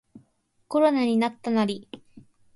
[0.67, 1.87] コロナになったナリ